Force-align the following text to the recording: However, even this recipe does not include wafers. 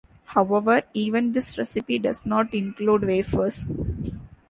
However, 0.25 0.81
even 0.95 1.33
this 1.33 1.59
recipe 1.59 1.99
does 1.99 2.25
not 2.25 2.55
include 2.55 3.03
wafers. 3.03 3.69